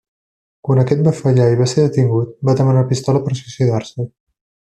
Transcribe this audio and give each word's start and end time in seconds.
Quan 0.67 0.79
aquest 0.83 1.03
va 1.07 1.13
fallar, 1.17 1.45
i 1.55 1.59
va 1.59 1.67
ser 1.73 1.85
detingut, 1.89 2.33
va 2.51 2.57
demanar 2.63 2.81
una 2.85 2.91
pistola 2.95 3.23
per 3.29 3.37
suïcidar-se. 3.43 4.09